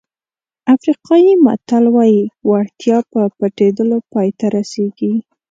افریقایي 0.75 1.33
متل 1.45 1.83
وایي 1.95 2.21
وړتیا 2.49 2.97
په 3.11 3.21
پټېدلو 3.37 3.97
پای 4.11 4.29
ته 4.39 4.45
رسېږي. 4.55 5.13